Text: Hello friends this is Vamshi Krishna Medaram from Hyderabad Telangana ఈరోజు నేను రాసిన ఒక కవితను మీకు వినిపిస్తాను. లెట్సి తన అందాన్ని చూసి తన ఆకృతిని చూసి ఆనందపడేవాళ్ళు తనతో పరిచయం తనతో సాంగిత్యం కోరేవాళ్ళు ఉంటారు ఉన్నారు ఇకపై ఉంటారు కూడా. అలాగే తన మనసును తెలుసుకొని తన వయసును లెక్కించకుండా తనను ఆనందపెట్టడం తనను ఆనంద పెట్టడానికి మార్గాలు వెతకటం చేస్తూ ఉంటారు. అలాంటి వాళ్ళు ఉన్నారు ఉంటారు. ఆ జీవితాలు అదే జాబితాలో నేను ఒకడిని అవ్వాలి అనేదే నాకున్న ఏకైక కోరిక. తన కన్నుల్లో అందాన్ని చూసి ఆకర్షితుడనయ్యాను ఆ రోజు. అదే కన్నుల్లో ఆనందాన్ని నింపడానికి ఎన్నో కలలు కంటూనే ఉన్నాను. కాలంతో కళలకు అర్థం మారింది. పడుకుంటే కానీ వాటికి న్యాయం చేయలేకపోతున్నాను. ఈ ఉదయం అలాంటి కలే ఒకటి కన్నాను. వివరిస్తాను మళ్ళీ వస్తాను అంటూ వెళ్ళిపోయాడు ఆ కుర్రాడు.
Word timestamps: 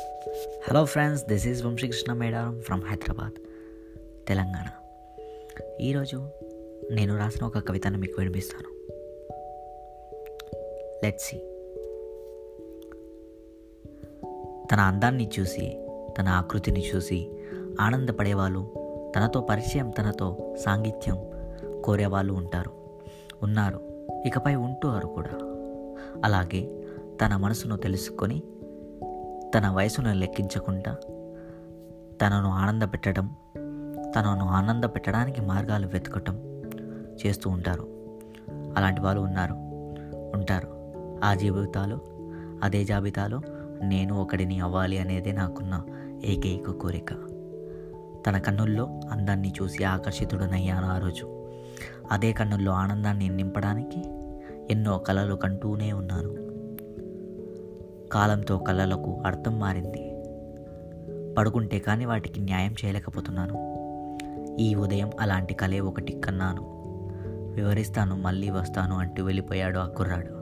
Hello 0.00 0.84
friends 0.84 1.26
this 1.26 1.46
is 1.46 1.66
Vamshi Krishna 1.66 2.12
Medaram 2.12 2.60
from 2.60 2.82
Hyderabad 2.82 3.32
Telangana 4.28 4.66
ఈరోజు 5.80 6.16
నేను 6.90 7.18
రాసిన 7.18 7.46
ఒక 7.46 7.58
కవితను 7.58 7.98
మీకు 7.98 8.14
వినిపిస్తాను. 8.18 8.70
లెట్సి 11.04 11.36
తన 14.72 14.80
అందాన్ని 14.80 15.30
చూసి 15.40 15.86
తన 16.18 16.28
ఆకృతిని 16.28 16.90
చూసి 16.94 17.30
ఆనందపడేవాళ్ళు 17.80 18.72
తనతో 19.16 19.40
పరిచయం 19.40 19.90
తనతో 19.90 20.56
సాంగిత్యం 20.60 21.18
కోరేవాళ్ళు 21.84 22.32
ఉంటారు 22.32 22.70
ఉన్నారు 23.42 23.80
ఇకపై 24.26 24.54
ఉంటారు 24.54 25.06
కూడా. 25.06 25.30
అలాగే 26.24 26.84
తన 27.24 27.36
మనసును 27.36 27.76
తెలుసుకొని 27.76 28.42
తన 29.54 29.68
వయసును 29.68 30.14
లెక్కించకుండా 30.14 30.96
తనను 32.22 32.50
ఆనందపెట్టడం 32.50 33.36
తనను 34.16 34.48
ఆనంద 34.48 34.84
పెట్టడానికి 34.84 35.40
మార్గాలు 35.40 35.86
వెతకటం 35.86 36.38
చేస్తూ 37.26 37.50
ఉంటారు. 37.50 37.88
అలాంటి 38.76 39.00
వాళ్ళు 39.00 39.20
ఉన్నారు 39.20 39.54
ఉంటారు. 40.34 40.92
ఆ 41.24 41.34
జీవితాలు 41.34 41.98
అదే 42.62 42.84
జాబితాలో 42.84 43.40
నేను 43.82 44.14
ఒకడిని 44.14 44.60
అవ్వాలి 44.60 44.98
అనేదే 44.98 45.32
నాకున్న 45.32 45.84
ఏకైక 46.24 46.70
కోరిక. 46.70 47.12
తన 48.26 48.38
కన్నుల్లో 48.38 49.00
అందాన్ని 49.10 49.52
చూసి 49.62 49.84
ఆకర్షితుడనయ్యాను 49.84 50.86
ఆ 50.86 50.98
రోజు. 50.98 51.50
అదే 52.10 52.32
కన్నుల్లో 52.32 52.72
ఆనందాన్ని 52.72 53.28
నింపడానికి 53.28 54.00
ఎన్నో 54.70 54.98
కలలు 54.98 55.34
కంటూనే 55.34 55.92
ఉన్నాను. 55.92 56.47
కాలంతో 58.12 58.58
కళలకు 58.58 59.22
అర్థం 59.26 59.58
మారింది. 59.58 60.14
పడుకుంటే 61.34 61.78
కానీ 61.78 62.04
వాటికి 62.04 62.40
న్యాయం 62.40 62.74
చేయలేకపోతున్నాను. 62.84 63.68
ఈ 64.60 64.74
ఉదయం 64.74 65.10
అలాంటి 65.20 65.54
కలే 65.54 65.80
ఒకటి 65.80 66.20
కన్నాను. 66.20 66.78
వివరిస్తాను 67.54 68.16
మళ్ళీ 68.16 68.50
వస్తాను 68.50 68.98
అంటూ 68.98 69.24
వెళ్ళిపోయాడు 69.24 69.78
ఆ 69.78 69.86
కుర్రాడు. 69.86 70.37